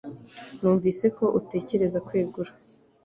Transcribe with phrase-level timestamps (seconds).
[0.59, 2.51] Numvise ko utekereza kwegura